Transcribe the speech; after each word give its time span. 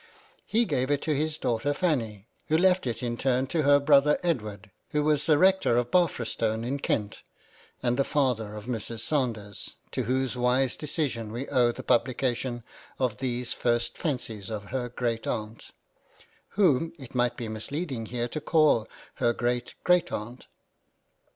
He 0.47 0.65
gave 0.65 0.89
it 0.89 1.03
to 1.03 1.13
his 1.13 1.37
daughter 1.37 1.75
Fanny, 1.75 2.25
who 2.47 2.57
left 2.57 2.87
it 2.87 3.03
in 3.03 3.17
turn 3.17 3.45
to 3.45 3.61
her 3.61 3.79
brother 3.79 4.17
Edward, 4.23 4.71
who 4.89 5.03
was 5.03 5.27
the 5.27 5.37
Rector 5.37 5.77
of 5.77 5.91
Barfrestone 5.91 6.63
in 6.63 6.79
Kent, 6.79 7.21
and 7.83 7.97
the 7.97 8.03
father 8.03 8.55
of 8.55 8.65
Mrs. 8.65 9.01
Sanders, 9.01 9.75
to 9.91 10.01
whose 10.05 10.35
wise 10.35 10.75
decision 10.75 11.31
we 11.31 11.47
owe 11.49 11.71
the 11.71 11.83
publication 11.83 12.63
of 12.97 13.17
these 13.17 13.53
first 13.53 13.95
fancies 13.95 14.49
of 14.49 14.63
her 14.73 14.89
great 14.89 15.27
aunt; 15.27 15.69
whom 16.57 16.93
it 16.97 17.13
might 17.13 17.37
be 17.37 17.47
misleading 17.47 18.07
here 18.07 18.27
to 18.29 18.41
call 18.41 18.87
her 19.17 19.33
great 19.33 19.75
great 19.83 20.11
aunt. 20.11 20.47